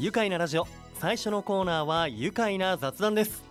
[0.00, 0.68] 愉快なラジオ。
[1.00, 3.42] 最初のコーナーは愉快な雑談です。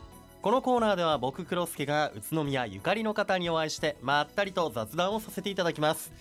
[0.42, 6.14] このコーナーでは僕黒助が宇都宮ゆかりの方にお会いしてまったりと雑談をさせていただきます。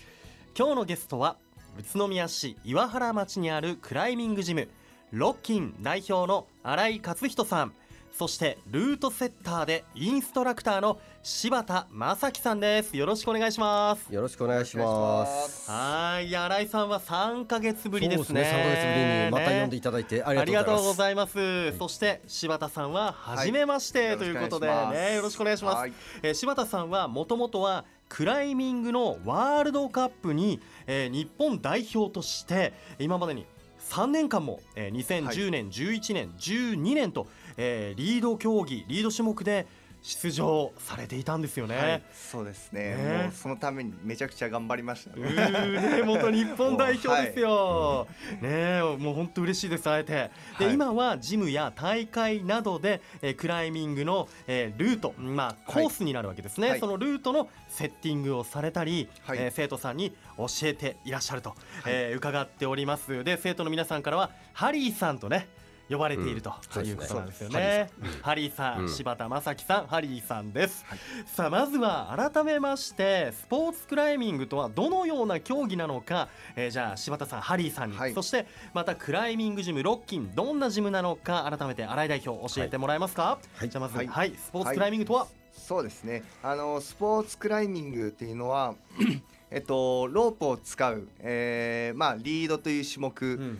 [0.59, 1.37] 今日のゲストは
[1.79, 4.66] 宇都宮市岩原町にあるクライミングジム
[5.12, 7.72] ロッキン代表の新井勝人さん。
[8.17, 12.96] そしてルートセッターでインストラクターの柴田正樹さんです。
[12.96, 14.11] よろしくお願いします。
[14.11, 15.71] よろしくお願いします。
[15.71, 18.43] はい新井さんは3ヶ月ぶりですね。
[18.43, 21.35] そう3ヶ月ぶりにまた呼んでいただいてあありりがとうごございます。
[21.35, 21.79] ざい。
[21.79, 25.93] そして柴田さんは初めまして、はいということでねよろしくお願いします、はい。
[26.23, 33.45] えー柴田さんはもともとはクライミングのワールドカップに、えー日本代表として今までに
[33.91, 39.67] 3年間も、えー2010年、11年12年と、えーリード競技リード種目で
[40.03, 42.95] 出場されていたんですよね、はい、そうですね。
[42.97, 43.23] ね。
[43.25, 48.06] もうそのためにめちゃくちゃ頑張りましたうねーね元日本代表ですよ、
[48.41, 50.31] ねえもう本当嬉しいです会えて。
[50.61, 50.75] で、はい。
[50.75, 56.81] 今はジムや大会などで、えークライミングの、えールートまあコースになるわけですね、はい。
[56.81, 59.39] そのルートのセッティングをされたり、はい。
[59.39, 61.55] えー生徒さんに教えていらっしゃると、
[61.85, 63.25] えー伺っております。
[63.25, 65.48] で生徒の皆さんからはハリーさんとね
[65.89, 67.89] 呼ばれていると、うんいうことなんですよね。
[68.23, 70.84] ハリーさん、うん柴田正樹さん、ハリーさんです。
[70.87, 70.98] はい。
[71.27, 78.14] さあまずは改めましてスポーツクライミングとはどのような競技なのか、えーじゃあ柴田さん、ハリーさんに、はい。
[78.14, 83.39] そしてまたクライミングジムロッキンどんなジムなのか改めて新井代表教えてもらえますか？
[83.57, 83.69] はい。
[83.69, 86.23] じゃあまず、は、はいいスポーツクライミングとは、そうですね。
[86.42, 88.75] あのスポーツクライミングっていうのは
[89.51, 93.59] えっとロープを使う、えーまあリードという種目うん。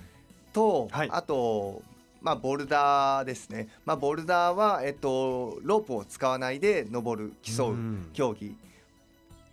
[0.52, 1.08] と、はい。
[1.12, 1.82] あと
[2.27, 3.69] まあボルダーですね。
[3.84, 7.77] まあボルダーはえっとロープを使わないで登る競う
[8.12, 8.56] 競技、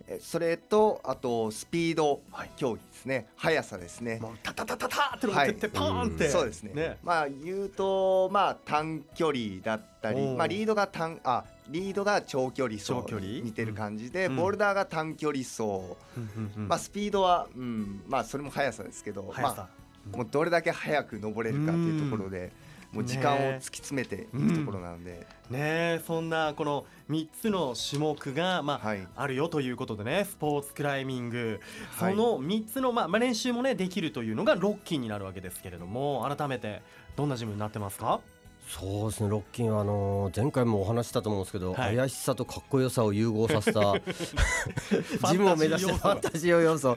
[0.08, 2.50] えそれとあとスピードはい。
[2.56, 3.28] 競技ですね。
[3.36, 4.20] 速さですね。
[4.42, 5.48] タタタタタってのがはい。
[5.50, 6.72] 絶対パーンって、うんそうですね。
[6.74, 6.98] ね。
[7.04, 14.36] まあ言うとまあ短距離だったりまあリードが短あリードが長距離走似てる感じで、うん。
[14.36, 16.68] ボルダーが短距離走、うんうんうん。
[16.68, 19.68] まあスピードはうんまあそれも速さですけどまあ
[20.12, 22.52] もうどれだけ速く登れるかっていうところで、
[22.94, 25.58] もう時間を突き詰めていくところなので、ね
[25.98, 29.06] えそんなこの3つの種目が、まあはい。
[29.16, 31.60] あるよということでねスポーツクライミング、
[31.98, 32.14] はい。
[32.14, 36.82] その3つの、まあまあ、練習もねできるというのがロッキーになるわけですけれども改めて
[37.16, 38.20] どんなジムになってますか？
[38.68, 39.28] そうですね。
[39.28, 41.96] ロッキンはあのー前回もお話ししたと思うんですけど、はい。
[41.96, 43.80] 怪しさとかっこよさを融合させた
[45.30, 46.96] ジムを目指してファンタジー要素。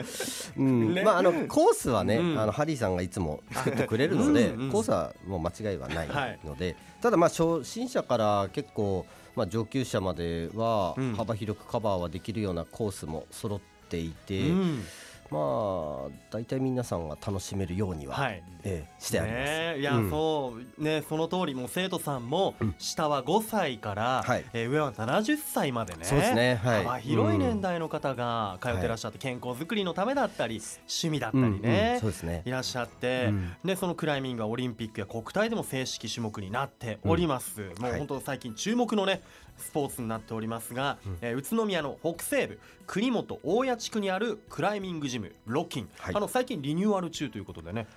[0.57, 0.93] うん。
[0.93, 1.03] ね。
[1.03, 2.39] まああのコースはね、うん。
[2.39, 11.13] あのハリーさんがいつも作ってくれるので、うんうんコースはもう間違いはないので、ただまあ初心者から結構まあ上級者まではうん。
[11.15, 14.83] 幅広くカバーはできるようなコースも揃っていて、うん。
[15.29, 18.33] まあ大体皆さんが楽しめるようには、はい。
[18.33, 18.56] ええ
[18.99, 19.41] してあります。
[19.41, 19.79] ねえ。
[19.79, 20.09] いや、うん。
[20.09, 20.83] そう。
[20.83, 22.75] ねその通りもう生徒さんもうん。
[22.77, 24.45] 下は5歳から、はい。
[24.53, 25.99] えー上は70歳までね。
[26.03, 26.59] そうですね。
[26.63, 26.83] はい。
[26.83, 32.41] 幅広い年代の方が通ってらっしゃって、健康づくりのためだったり趣味だったりうんうんね、そうですね。
[32.45, 33.55] いらっしゃって、うん。
[33.63, 39.21] でそのクライミングはオリンピックや国体でも正式種目になっております、もうはい本当最近注目のね
[39.57, 41.17] スポーツになっておりますが、うん。
[41.21, 46.15] えー宇都宮の北西部国本大谷地区にあるクライミングジムロッキン、はい。
[46.15, 47.87] あの最近リニューアル中ということでね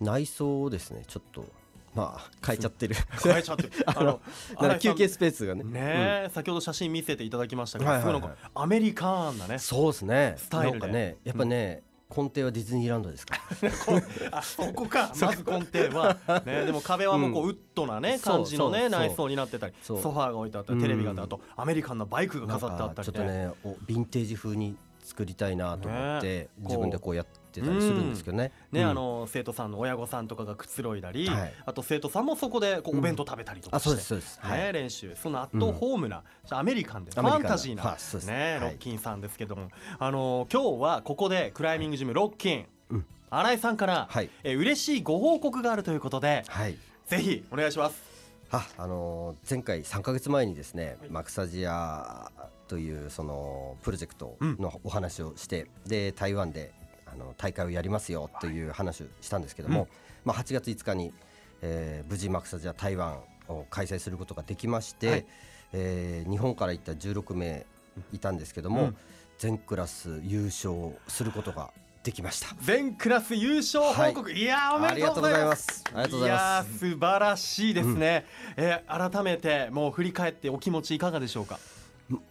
[0.00, 1.44] 内装をですねちょっと
[1.94, 2.94] まあ変えちゃってる。
[3.22, 4.20] 変えちゃって あ
[4.60, 5.64] の休憩スペースがね。
[5.64, 5.80] ね
[6.26, 8.32] え、先ほど写真見せていただきましたけど、はいはいはい。
[8.54, 10.34] アメリカンなねそうですね。
[10.38, 10.88] スタイルで。
[10.88, 11.82] ねやっぱね、
[12.14, 13.38] 根底はディズニーランドですか
[13.84, 14.00] こ
[14.32, 15.12] あそこ か。
[15.20, 16.16] まず根底は、
[16.46, 24.76] ね、でも壁はもうこうウッドなね、感じのね内装になってたりソファーが置いてあったりテレビがあったりあとアメリカンなバイクが飾ってあったりかちょっとねおヴィンテージ風に
[25.08, 28.52] 作りたいなと思って、ね自分でこうやってたりするんですけどね。
[28.70, 28.90] ね、うん。
[28.90, 31.54] あの生徒さんの親御さんとかがくつろいだり、はい。
[31.64, 34.38] あと生徒さんもそこでこうお弁当食べたりとかして、うですそうです。
[34.42, 34.60] はい。
[34.60, 35.16] ね、練習。
[35.16, 38.60] そのアットホームな、アメリカンでファンタジーな、ねはい。
[38.60, 43.06] ロッキンさんですけども、あの今日はここでクライミングジムロッキン、うん。
[43.30, 44.30] 新井さんから、はい。
[44.44, 46.76] え嬉しいご報告があるということではい。
[47.06, 48.07] ぜひお願いします。
[48.50, 52.30] ああのー前回3か月前にですねマクサジア
[52.66, 56.72] というそのプロジェクトのお話をして、で台湾で
[57.06, 59.88] あの大会をやりますよという話をしたんですけども、うん。
[60.24, 61.12] まあ、8月5日に、
[61.62, 65.26] えー無事マクサジア台湾を開催することができまして、はい。
[65.72, 67.66] えー日本から行った16名
[68.12, 68.96] いたんですけども、うん。
[69.38, 71.70] 全クラス優勝することが
[72.08, 72.56] できました。
[72.62, 75.84] 全クラス優勝報告、い、やーおめでとうございます。
[75.88, 76.78] ありがとうございます。
[76.78, 78.24] 素晴らしいですね、
[78.56, 81.60] えー改めてもう振り返ってお気持ちいかがでしょうか？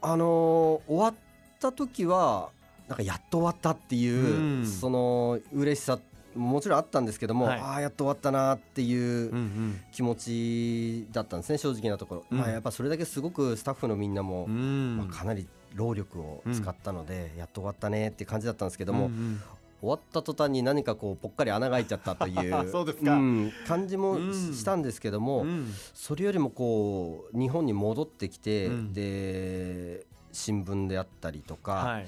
[0.01, 1.13] あのー終わっ
[1.59, 2.49] た時は
[2.87, 4.65] なんかやっと終わったっていう、うん。
[4.65, 5.99] その嬉しさ
[6.35, 7.59] もちろんあったんですけども、はい。
[7.59, 9.81] ああやっと終わったなっていううんうん。
[9.91, 12.39] 気持ちだったんですね正直なところ、うん。
[12.39, 14.97] まあ、やっぱそれだけすごくスタッフのみんなも、うん。
[14.97, 19.41] まあ、かなり労力を使ったので、やっと終わったねっていう感じだったんですけども、うんうん
[19.79, 23.15] 終わった途端に何かこうぽっかり穴が開いちゃったという そうですか。
[23.15, 25.67] ん感じもうんしたんですけども、うん。
[25.93, 28.93] それよりもこう日本に戻ってきて、うん。
[28.93, 32.07] で新聞であったりとか、はい。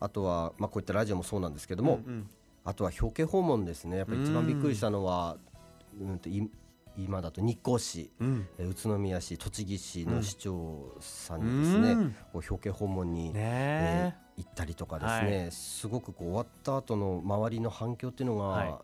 [0.00, 2.30] あとは、まあ、こういったラジオもそうなんですけども、うんうん。
[2.64, 3.98] あとは表敬訪問ですね。
[3.98, 5.36] やっぱり一番びっくりしたのは、
[6.00, 6.48] うん、とい
[6.98, 8.48] 今だと日光市うん。
[8.58, 12.10] えー宇都宮市栃木市の市長さんにですね、うん。
[12.32, 14.14] こう表敬訪問に、ねえ。
[14.14, 18.74] ー行ったりとかですね、すごくこう終わった後の周りの反響っていうのが、はい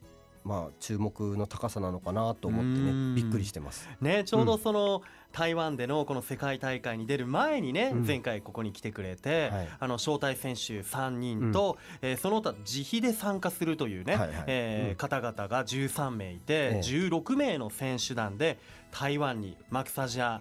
[0.45, 3.15] まあ注目の高さなのかなと思ってうん。
[3.15, 3.89] ねびっくりしてます。
[4.01, 5.03] ねちょうどその
[5.33, 8.07] 台湾でのこの世界大会に出る前にね、うん。
[8.07, 9.69] 前回ここに来てくれて、はい。
[9.81, 14.45] あの招待選手3人と、えーその他自費で参加するというね、はいはい。
[14.47, 16.79] え方々が13名いて、ええ。
[16.81, 18.59] 16名の選手団で
[18.93, 20.41] 台湾にマクサジア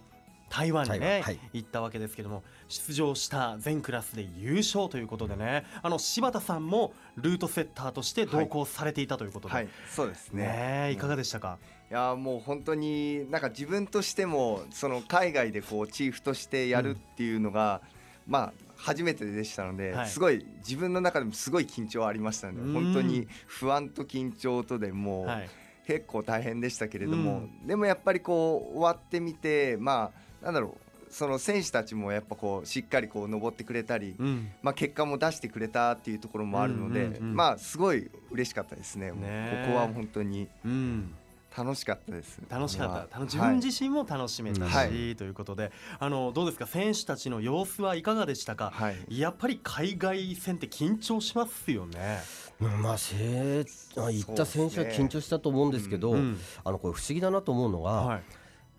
[0.50, 1.40] 台湾に台ね、湾はい。
[1.54, 5.66] 行ったわけですけども出場した全クラスで優勝ということでね。
[5.84, 10.44] あの柴田さんもルートセッターとして同行されていたということで、はいそうですね。
[10.44, 11.60] ねえいかがでしたか、
[11.92, 17.81] いやもう本当になんか自分としてもその海外でこうチーフとしてやるっていうのが、
[18.28, 20.08] まあ初めてでしたので、はい。
[20.10, 22.74] すごい自分の中でもすごい緊張ありましたのでうん。
[22.74, 25.50] 本当に不安と緊張とでもう、はい。
[25.86, 30.12] 結構大変でしたけれども、でもやっぱりこう終わってみてま
[30.42, 30.83] あなんだろう
[31.13, 34.51] その選手たちもやっぱこうしっかりこう登ってくれたり、うん。
[34.62, 39.12] まあ、結果も出してくれたっていうところもあるので、うんうんうんまあすごい嬉しかったですね。
[39.12, 39.63] ねえ。
[39.68, 41.13] ここは本当にうん
[41.56, 42.42] 楽しかったです。
[42.50, 45.15] 楽しかった、自分自身も楽しめたし、はい。
[45.15, 45.71] ということで。
[46.00, 46.65] あのどうですか？
[46.65, 49.19] 選手たちの様子はいかがでしたか、はい。
[49.19, 52.21] やっぱり海外戦って緊張しますよね。
[52.60, 53.63] うんまあせ
[53.98, 56.39] あ行った選手は緊張したと思うんですけどうん。
[56.63, 58.24] あのこれ不思議だなと思うのが、はい、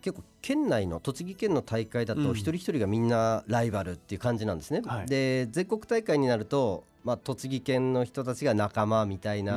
[0.05, 2.23] 結構県内の栃木県の大会だうん。
[2.23, 4.83] と一人一人がみんなライバルっていう感じなんですね。
[4.85, 5.07] はい。
[5.07, 9.55] で全国大会になると、まあ、栃木県の人たちが仲間みたいな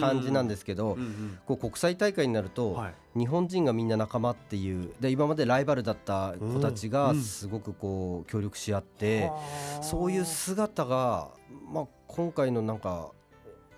[0.00, 1.38] 感じなんですけどうんうん。
[1.44, 2.94] こう国際大会になると、はい。
[3.18, 7.20] 日本人がみんな仲間っていうで今までライバルだった子たちがうん。
[7.20, 9.38] すごくこう協力し合って、は
[9.80, 9.82] あ。
[9.82, 11.28] そういう姿が、
[11.70, 13.10] まあ、今回のなんか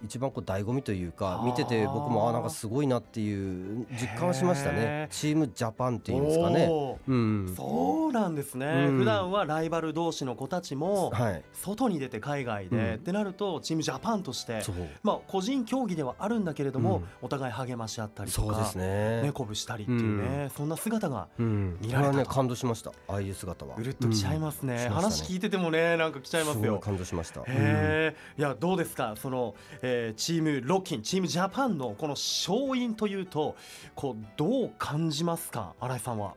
[0.05, 5.09] 一番こう醍醐味というか見てて僕もあなんかすごいなっていう実感はしましたへね。
[5.11, 6.69] ーチームジャパンっていうんですかね。
[7.09, 12.95] うんそうなんですね、うん普段はライバル同士の子たちもはい、外に出て海外で、うん。
[12.95, 14.63] ってなるとチームジャパンとして
[15.03, 17.05] まあ個人競技ではあるんだけれども、うん。
[17.23, 19.23] お互い励まし合ったりとかそうですね。
[19.23, 22.13] ね鼓舞したりっていうね、そんな姿がうん、見られたと。
[22.13, 22.91] これはね感動しました。
[23.09, 23.77] ああいう姿は。
[23.79, 26.79] うるっときちゃいますね,、話聞いててもねなんか来ちゃいますよ。
[26.79, 27.41] 感動しました。
[27.41, 29.15] へえ、いやどうですか？
[29.17, 33.57] その、えーチームロッキンチームジャパンのこの勝因というと
[33.95, 35.75] こうどう感じますか？
[35.81, 36.35] 新井さんは。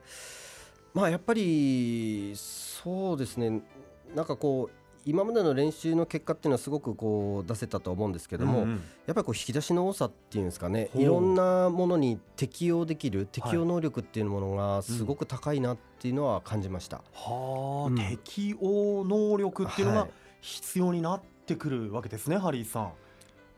[0.94, 3.62] まあやっぱりそうですね。
[4.16, 4.76] なんかこう
[5.08, 8.82] 今までの練習の結果っていうのはすごくこう出せたと思うんですけども、うんうん。
[9.06, 17.04] やっぱりこう引き出しの多さっていうんですかねいろんなものに適応できる適応能力っていうものがすごく高いなっていうのは感じました。
[17.14, 17.96] はあ、うん。
[17.98, 20.10] 適応能力っていうのがはい。
[20.42, 22.92] 必要になってくるわけですね、ハリーさん。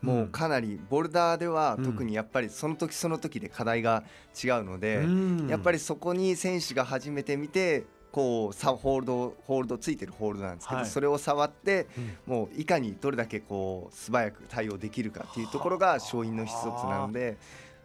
[0.02, 1.86] もうかなりボルダーではうん。
[1.86, 4.04] 特にやっぱりその時その時で課題が
[4.42, 5.48] 違うので、うん。
[5.48, 10.90] やっぱりそこに選手が初めて見てこうさホールドホールドついてるホールドなんですけど、はい。
[10.90, 11.88] それを触って
[12.28, 12.33] うん。
[12.33, 16.54] もういかにどれだけこう素早く対応できるかっていうところが勝因の一つ
[16.86, 17.38] なので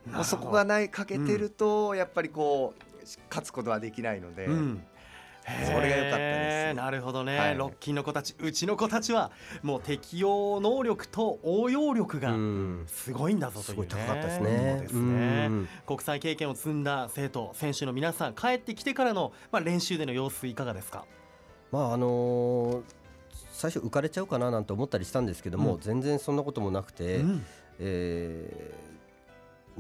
[0.07, 2.83] もうそこがないかけてるとやっぱりこう
[3.29, 4.83] 勝つことはできないので、うん
[5.45, 6.75] それが良かったです。
[6.75, 7.57] なるほどね、はい。
[7.57, 9.31] ロッキンの子たちうちの子たちは
[9.63, 12.85] もう適応能力と応用力がうん。
[12.87, 14.79] すごいんだぞという、ね、すごい高かったですね。
[14.81, 15.47] ですね。
[15.51, 15.69] うん。
[15.87, 21.05] 国際経験を積んだ生徒選手の皆さん帰ってきてからの、まあ、練習での様子いかがですか？
[21.71, 22.83] まああのー
[23.53, 25.81] 最初浮かれちゃうかななんて思ったりしたんですけども、うん。
[25.81, 27.45] 全然そんなこともなくて、うん。
[27.79, 28.92] えー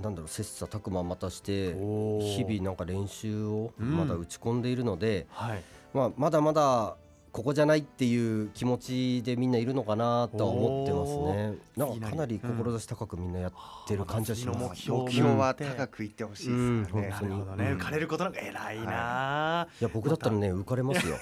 [0.00, 3.96] なんだろう切磋琢磨またして日々なんか練習をうん。
[3.96, 5.62] まだ打ち込んでいるので、はい。
[5.92, 6.96] まあ、まだまだ
[7.32, 11.54] ここじゃないっていう気持ちでみんないるのかなとは思ってますね。
[11.78, 13.52] なんかかなり志高くみんなやっ
[13.88, 14.58] てる感じはします。
[14.58, 16.82] 次の目標目標は高くいってほしいですうん。
[16.82, 16.88] な
[17.20, 17.78] るほどね、うん。
[17.78, 19.82] 浮かれることなんか偉いな、い。
[19.82, 21.16] や僕だったらね浮かれますよ。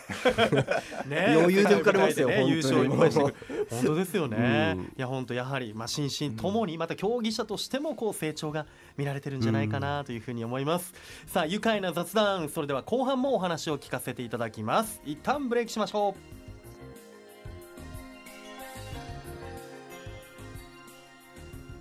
[1.07, 1.27] ね。
[1.39, 4.83] 余裕で浮かれますよね優勝いっぱいしてくる本当ですよね、うん。
[4.83, 10.93] いや本当やはりまあ心身ともにまた競技者としてもこう成長が見られてるんじゃないかなというふうに思います、
[11.29, 15.01] さあ愉快な雑談それでは後半もお話を聞かせていただきます。
[15.05, 16.00] 一旦ブレイクしましょう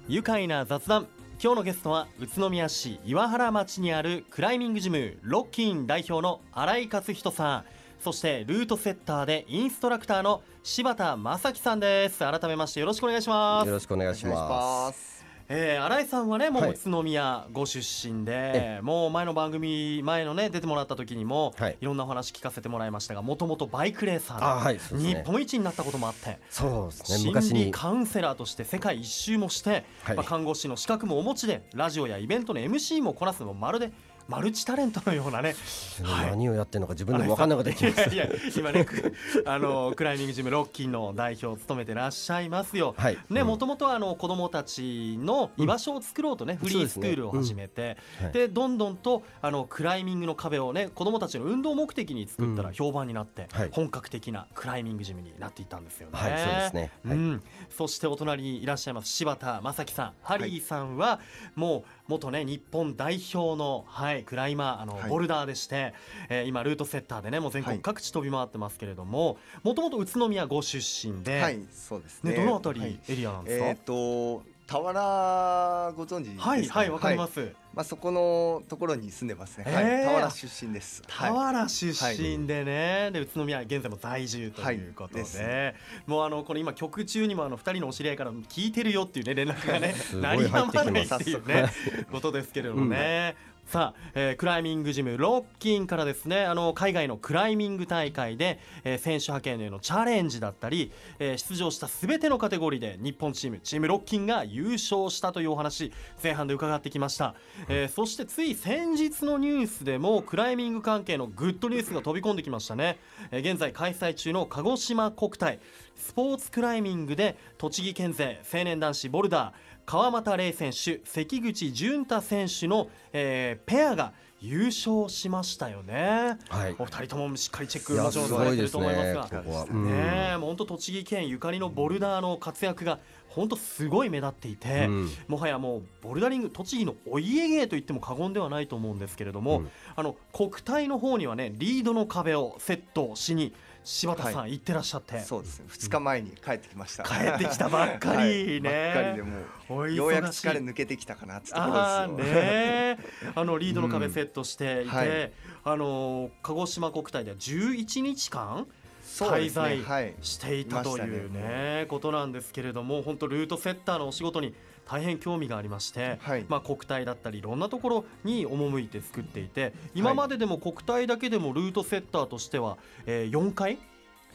[0.08, 1.08] 愉快な雑談。
[1.42, 7.66] 今日のゲストは宇都宮市岩原町にあるクライミングジムロッキン代表の新井勝人さん。
[8.02, 12.20] そしてルートセッターでインストラクターの柴田正樹さんです。
[12.20, 13.68] 改めましてよろしくお願いします。
[13.68, 15.09] よろしくお願いします
[15.51, 27.25] えー、新井さんはねもう宇都宮ご出身で、はい、もう前の番組前のね出てもらった時にも、はい、いろんなお話聞かせてもらいましたがもともとバイクレーサーで、はいね、日本一になったこともあってそうですね。
[27.25, 27.72] 昔に。
[27.72, 33.91] カウンセラーとして世界一周もして、はい、まあ、看護師の資格もお持ちでラジオやイベントの MC もこなすのもまるで
[34.29, 35.55] マルチタレントのようなね、
[36.03, 38.13] はい、何をやってるのか自分でも分かんなくなった。
[38.13, 38.86] いや今ね
[39.45, 56.19] あのクライミングジムロッキーの代表を務めてらっしゃいますよ、はい、ねもともとはあの子どもたちの居場所を作ろうとね、うん、フリースクールを始めて、で、ねうんはい、どんどんとあのクライミングの壁をね子どもたちの運動目的に作ったら評判になって、うん、本格的なクライミングジムになっていったんですよね。
[56.19, 57.43] はい、そうですね、うん、
[57.75, 60.13] そしてお隣にいらっしゃいます柴田正樹さん。
[60.21, 61.19] ハリーさんは
[61.55, 65.94] もう元ね日本代表の、はい、クライマーあの、はい、ボルダーでして、
[66.30, 72.34] えー、今ルートセッターでねもう全国各地飛び回ってますけれどももともと宇都宮ご出身で、はいそうですね。
[72.34, 81.02] どのあたりエリアなんですか、えっ、と俵ご存知はいはいわかります、はい、まあそこのところに住んでますね、はい、俵出身です。
[81.08, 85.24] 俵出身でね、はい、で宇都宮現在も在住ということで。
[85.24, 91.66] で、もうあのこの今曲中にもあの二人のお知り合いから聞いてるよっていうね連絡がね 鳴りやまないっていうね
[92.12, 93.36] ことですけれどもね、
[93.70, 107.36] さあ、えー、クライミングジムロッキンからですねあの海外のクライミング大会で、えー、選手派遣へのチャレンジだったり、えー、出場したすべてのカテゴリーで日本チームチームロッキンが優勝したというお話前半で伺ってきました、
[107.68, 112.98] えー、そしてつい先日のニュースでもクライミング関係のグッドニュースが飛び込んできましたね、
[113.30, 115.60] えー、現在開催中の鹿児島国体
[115.96, 129.65] スポーツクライミングで栃木県勢青年男子ボルダー川又玲選手関口淳太選手の、えー、ペアが優勝しましたよね、はい、お二人ともしっかりチェックもちろんされてると思いますが。
[129.65, 130.38] ね。
[130.39, 143.55] 本当栃木県ゆかりのボルダーの活躍が本当すごい目立っていて、うん、もはやもうボルダリング栃木のお家芸と言っても過言ではないと思うんですけれども、うん、あの国体の方にはねリードの壁をセットしに
[143.91, 145.19] 柴田さん、行ってらっしゃって。
[145.19, 145.65] そうですね。
[145.67, 152.36] 2日前に帰ってきました、帰ってきたばっかりね、ばっかりでもようやく疲れ抜けてきたかなってところですよ。
[152.36, 152.98] ね。
[153.34, 155.31] あのリードの壁セットしていて、はい、
[155.63, 158.67] あの鹿児島国体では11日間
[159.03, 164.53] 滞在していたというねことなんですけれども本当ルートセッターのお仕事に
[164.89, 173.77] 大変興味がありまして、はい、まあ、国体だったりいろんなところに赴いて作っていて今まででも国体だけでもルートセッターとしては、えー、4回？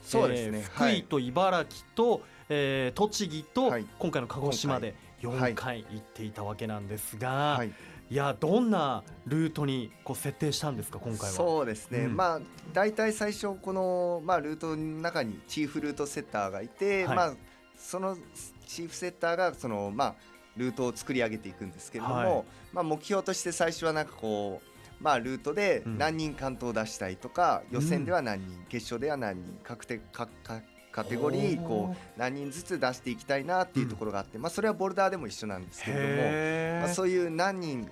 [0.02, 5.84] そうですね、えー、福井と茨城と、えー、栃木と、今回の鹿児島で4回。
[5.90, 7.64] 行っていたわけなんですが。
[8.10, 11.34] いやどんなルートにこう設定したんですか今回は？
[11.34, 12.40] そうですね、うん、まあ
[12.74, 17.34] 大体最初この、まあ、ルートの中にチーフルートセッターがいて、はい、まあ
[17.78, 18.18] その
[18.66, 20.14] チーフセッターがそのまあ
[20.56, 30.60] ルートを作り上げていくんですけれども、はい、まあ、目標として最初はなんかこう、まあ、ルートで何人関東出したいとか、うん、予選では何人、決勝では何人確定かか
[30.92, 37.88] カテゴリーこう何人ずつ出していきたいなっていうところがあって、うん、まあ、それはボルダーでも一緒なんですけれども、まあ、そういう何人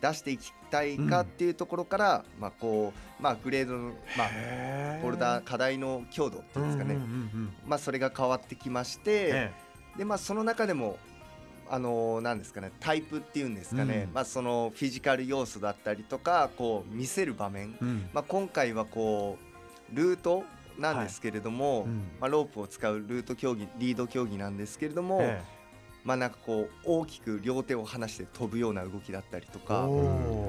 [0.00, 6.98] 出していきたいかっていうところから、うん、まあこうまあ、グレードの、まあ、ボルダー課題の強度っていうんですかね、
[7.66, 9.50] まあ、それが変わってきまして
[9.96, 10.98] で、まあ、その中でも
[11.70, 19.38] あのなんですかねタイプっていうんですかね、うん、まあ、そのフィジカル要素だったりとかこう見せる場面、うん、まあ、今回はこ
[19.92, 20.44] うルート
[20.78, 21.84] なんですけれども、はい。
[21.84, 25.56] うん、まあ、ロープを使うルート競技リード競技なんですけれども、ええ。
[26.04, 29.88] まあ、なんかこう大きく両手を離して飛ぶような動きだったりとか、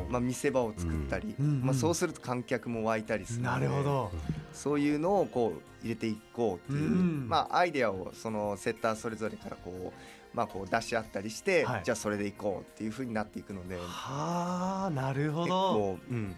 [0.08, 4.12] まあ、見せ場を作ったり、まあ、そうすると観客も湧いたりするなるほど。
[4.54, 9.94] そういうのをこう入れていこうっていう、まあ、アイデアをそのセッターそれぞれからこう
[10.34, 13.78] まあ、こう出し合ったりして、はい、じゃあそれでいこうっていうふうになっていくので。
[13.78, 16.36] はあなるほど、うん、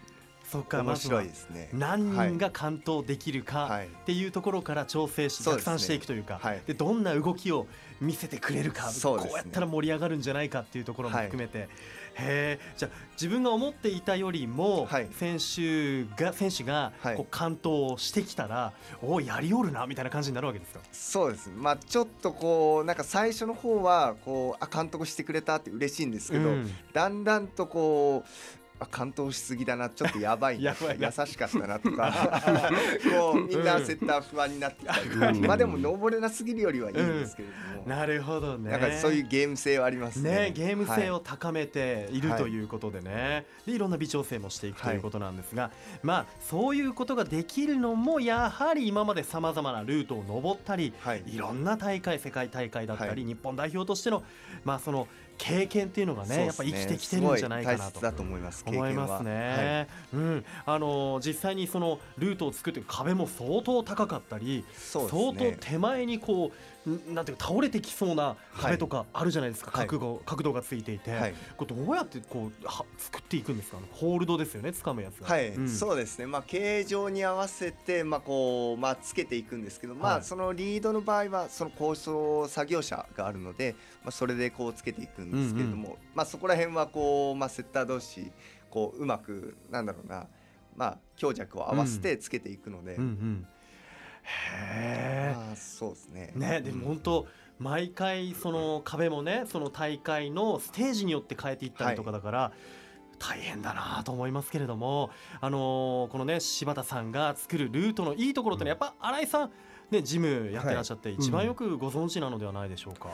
[0.52, 1.70] そっか面白いですね。
[1.74, 7.68] 何人が完登できるかっていうところから調整し逆算していくというかでどんな動きを
[8.02, 11.68] 見せてくれるかこうやったら盛り上がるんじゃないかっていうところも含めて、へ
[12.18, 14.88] えじゃあ自分が思っていたよりも、
[15.20, 20.80] 選手が選手がこう完登してきたら、おおやりおるなみたいな感じになるわけですか？
[20.92, 21.52] そうです。
[21.56, 29.90] まあちょっとこうなんか最初の方はこうあ監督してくれたって嬉しいんですけど、うん、だんだんとこうあ完投しすぎだな。
[29.90, 31.12] ちょっとやばいな やばいな。
[31.16, 32.50] 優しかったなとか。
[33.12, 35.46] こうみんなセッター不安になってきたうん。
[35.46, 38.72] まあでも登れなすぎるよりはいいんですけれども、なるほどね。
[38.72, 40.32] なんかそういうゲーム性はありますね。
[40.32, 45.72] ね、ゲーム性をはい高めているはいということでね、でいろんな微調整もしていくとはいいうことなんですが、
[46.02, 51.24] まあそういうことができるのもやはり今までさまざまなルートを登ったり、はい。
[51.28, 53.24] いろんな大会世界大会だったり、はい。
[53.26, 54.24] 日本代表としての
[54.64, 55.08] まあその
[55.40, 58.64] 経験っていうのがねそうやっぱ生きてきてするんじゃないかなとだと思います。
[58.68, 66.52] 思いますね、うん、あの実際にそのルートを作って壁も相当高かったり、そうです相ね当手前にこうん
[66.86, 69.88] なんていうか倒れてきそうな壁とかあるじゃないですか、はい。
[69.88, 71.34] 角度角度がついていて、はい。
[71.58, 73.78] これどうやってこうは作っていくんですか？
[73.92, 75.28] ホールドですよね掴むやつが。
[75.28, 75.70] はい、うん。
[75.70, 80.24] そうですね、まあ、形状に合わせて、まあこうまあ、つけていくんですけど、まあ、はい。
[80.24, 88.32] そのリードの場合はその高層作業車があるので、まあ、それでこうつけていくんですけれども、まあ、そこら辺はこう、まあ、セッター同士
[88.70, 90.28] こううまくなんだろうな、
[90.76, 93.48] まあ、強弱を合わせてつけていくので、うんうん
[94.54, 96.34] へまあ、そうですね。
[96.36, 97.28] えねでも本当
[97.60, 102.52] 毎回その壁もねその大会のステージによって変えていったりとかだから、
[103.20, 105.10] 大変だなと思いますけれども、
[105.42, 109.52] あのーこのね柴田さんが作るルートのいいところってねやっぱ新井さん
[109.92, 113.10] ねジムやってらっしゃって一番よくご存知なのではないでしょうか？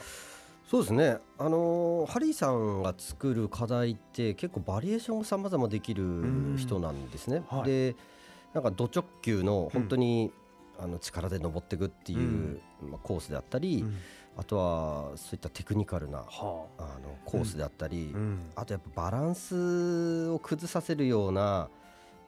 [0.70, 7.42] そうですね、あのーハリーさんが作る課題って結構バリエーションがさまざまできる人なんですね。
[7.50, 7.64] はい。
[7.64, 7.96] で
[8.54, 10.32] なんかド直球の本当に、
[10.80, 12.20] あの力で登っていくっていう、
[12.84, 12.90] うん。
[12.92, 13.98] まあ、コースであったり、うん。
[14.38, 16.82] あとはそういったテクニカルなはあ。
[17.02, 18.14] のコースであったり、
[18.56, 21.70] あとやっぱバランスを崩させるような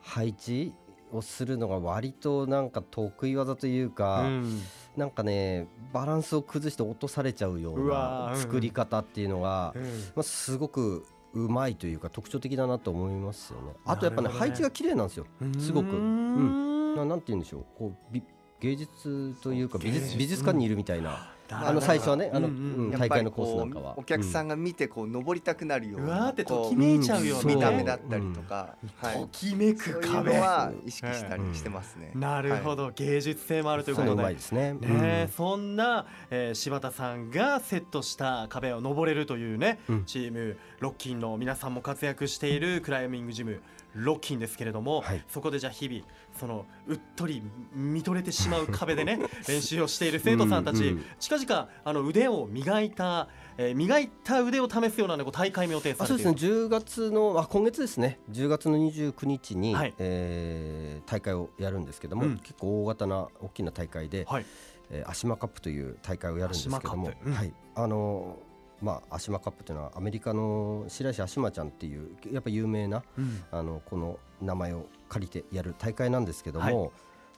[0.01, 0.73] 配置
[1.11, 4.61] をするのが割となんか得意技というか、うん。
[4.95, 9.83] なんかねバランスを崩して落とされちゃうような作り方っていうのが、うん。
[9.83, 9.89] ま
[10.21, 13.73] あ、すごくうまいというか特徴的だなと思いますよね。
[13.85, 14.33] あとやっぱねね。
[14.33, 15.25] 配置が綺麗なんですよ。
[15.59, 15.89] すごく。
[15.89, 16.95] うーん。
[16.95, 17.65] ななんて言うんでしょう。
[17.77, 18.23] こうび
[18.59, 20.05] 芸術というか美芸術。
[20.07, 22.49] 術美術館にいるみたいな、あの最初はねあの、
[22.97, 23.93] 大会のコースこなんかは。
[23.93, 29.19] うお客さんが見てこう登りたくなるよううわーってなこときめいちゃうようなうん見た目だったりとか、はい。
[29.19, 30.35] ときめく壁。
[30.35, 32.11] のは意識したりしてますね。
[32.15, 34.39] なるほど、芸術性もあるということで。
[34.39, 35.29] すね。
[35.35, 40.05] そんな、えー柴田さんがセットした壁を登れるというね、うん。
[40.05, 40.57] チーム。
[40.79, 43.61] ロッキンの皆さんも活躍しているクライミングジム
[43.95, 45.23] ロッキンですけれども、はい。
[45.27, 46.01] そこでじゃあ日々
[46.39, 47.41] そのうっとり
[47.73, 56.29] 見とれてしまう壁でね 練習をしている生徒さんたち、うんうん近々あの腕を磨いた、えー磨いた腕を試すような、ね、こう大会も予定されている。
[56.29, 56.51] あそうですね。
[56.51, 58.19] 10月のあ今月ですね。
[58.31, 59.93] 10月の29日に、はい。
[59.97, 62.37] えー大会をやるんですけども、うん。
[62.39, 64.45] 結構大型な大きな大会で、はい。
[64.89, 67.33] えー、アシマカップという大会をやるんですけどもうん。
[67.33, 67.53] はい。
[67.75, 73.43] あのーまあアシマカップというのはアメリカの白石アシマちゃんっていうやっぱ有名なうん。
[73.51, 76.91] あのこの名前を借りてやる大会なんですけども、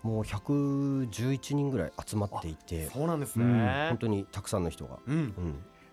[0.03, 3.97] もう111人ぐらい集まっていて、そうなんですうんね本。
[3.97, 5.15] 当にたくさんの人が、うん。
[5.15, 5.34] うん、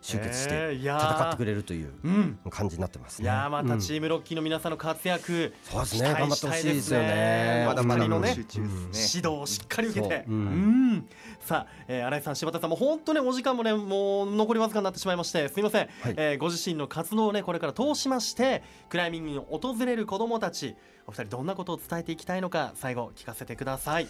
[0.01, 2.39] 集結して戦ってくれるといううん。
[2.51, 3.25] 感じになってますね。
[3.25, 3.81] いやーまたうん。
[3.81, 6.09] チームロッキーの皆さんの活躍、そうですね。
[6.12, 7.65] 頑張ってほしいですよね。
[7.67, 8.79] まだまだのね集中ですね。
[9.19, 10.35] 指導をしっかり受けて、そう。
[10.35, 11.09] ううんん
[11.47, 16.15] さあ、えー、新井さん、柴田さんも本当ねお時間もねもう残りわずかになってしまいましてすみません、はい。
[16.17, 20.75] えーご自身の活動をねこれから通しましてクライミングに訪れる子どもたち
[21.07, 24.09] お二人どんなことを伝えていきたいのか最後聞かせてください。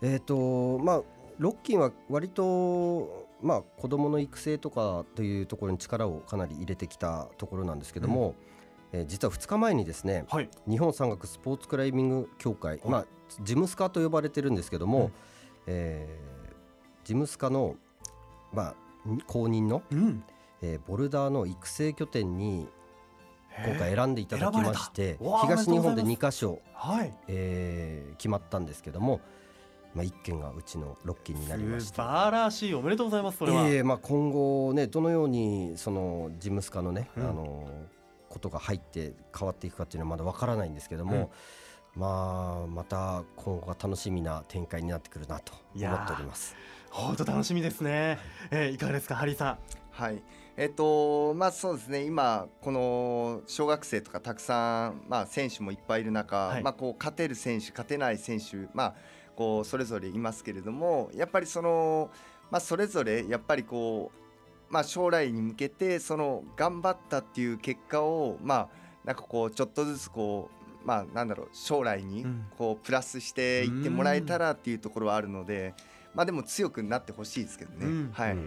[0.00, 1.02] えっ、とまあ
[1.38, 8.34] ロッキンは割とまあ子供の育成とかというところに力をかなり入れてきたところなんですけども、
[8.92, 13.06] えー実は2日前にですねはい、日本山岳スポーツクライミング協会、まあ
[13.42, 15.12] ジムスカと呼ばれてるんですけども、うん。
[15.66, 16.37] えー
[17.08, 17.76] ジムスカの
[18.52, 18.74] まあ
[19.26, 20.22] 公認の、うん、
[20.60, 22.68] えーボルダーの育成拠点に
[23.64, 29.22] 今回選んでいただきまして東日本でおめでとう2箇所、はい、えー決まったんですけども、
[29.94, 31.96] まあ、1件がうちの6件になりまして。
[31.96, 32.74] 素晴らしい。
[32.74, 33.66] おめでとうございますそれは。
[33.66, 37.22] ええまあ、今後ねどのようにそのジムスカのね、うん。
[37.22, 37.70] あの
[38.28, 41.30] ことが入って変わっていくかっていうのはまだわからないんですけども、
[41.96, 46.54] まあまた今後が楽しみな展開になってくるなと思っております。
[46.90, 48.18] 本当楽しみですね。
[48.50, 49.58] えー、いかがですかハリーさん？
[49.90, 50.22] はい。
[50.56, 58.94] えっとまあそうですね今この小学生とかたくさんまあ選手もいっぱいいる中、はいまあこう勝てる選手勝てない選手まあ
[59.36, 62.10] こうそれぞれいますけれどもやっぱりその
[62.50, 64.10] まあそれぞれやっぱりこ
[64.68, 68.68] うまあ将来に向けてその頑張ったっていう結果をまあ
[69.04, 70.50] なんかこうちょっとずつこ
[70.82, 75.74] うまあなんだろう将来にうんこうプラスしていってもらえたらっていうところはあるので。
[76.18, 78.10] まあでも強くなってほしいですけどね、うん。
[78.12, 78.38] はい、うん。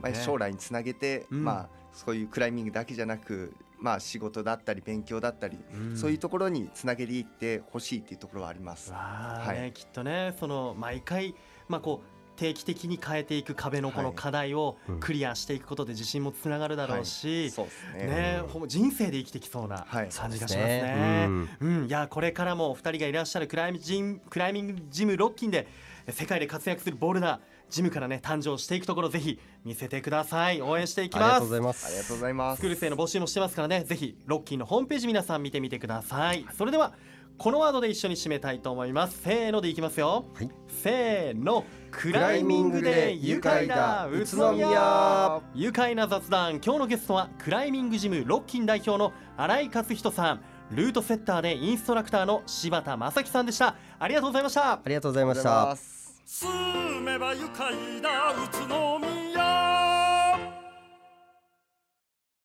[0.00, 0.16] まあ、ね。
[0.16, 1.44] 将来につなげて、うん。
[1.44, 5.96] まあそういうクライミングだけじゃなくまあ、仕事だったり勉強だったり、うん。
[5.96, 8.92] そういうところにつなげていってほしいっていうところはあります。
[8.92, 9.60] はい。
[9.60, 11.36] ねきっとねその毎回
[11.68, 14.16] まあこう定期的に変えていく壁のこのはい。
[14.16, 15.00] 課題をうん。
[15.00, 18.42] クリアしていくことで自信もつながるだろうし、そうですね。
[18.66, 20.08] 人生で生きてきそうなはい。
[20.08, 20.82] 感じがしますね。
[20.82, 21.26] ね。
[21.26, 21.48] うん。
[21.60, 25.68] うん、いやこれからもお二人がいらっしゃるクライミジンクライミングジムロッキンで
[26.06, 30.62] え世界で活躍するボルダージムからね誕生していくところぜひ見せてください。
[30.62, 31.86] 応援していきありがますとうございます。
[31.86, 32.58] ありがとうございます。
[32.58, 36.46] スクール生の募集もしてますからねぜひロッキーのホームページ皆さん見てみてください。
[36.56, 36.94] それでは
[37.38, 39.22] このワードで一緒に締めたいと思います。
[39.22, 40.50] せーのでいきますよ、はい。
[40.68, 41.64] せーの。
[41.90, 45.40] クライミングで愉快だ宇都宮。
[45.54, 46.60] 愉快な雑談。
[46.64, 50.40] 今日のゲストはクライミングジムロッキン代表の新井勝人さん。
[50.70, 53.74] ルートセッターでインストラクターの柴田正樹さんでした。
[53.98, 54.72] ありがとうございました。
[54.74, 55.76] ありがとうございました。
[56.24, 59.19] 住めば愉快だ宇都宮